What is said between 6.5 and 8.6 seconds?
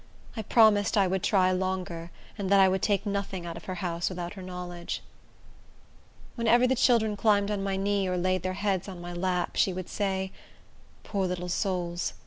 the children climbed on my knee, or laid their